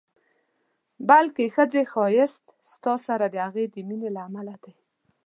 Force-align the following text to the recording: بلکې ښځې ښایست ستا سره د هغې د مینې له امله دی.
بلکې 1.09 1.45
ښځې 1.55 1.81
ښایست 1.91 2.43
ستا 2.73 2.93
سره 3.07 3.25
د 3.29 3.35
هغې 3.47 3.65
د 3.73 3.75
مینې 3.87 4.09
له 4.15 4.21
امله 4.27 4.53
دی. 4.63 4.73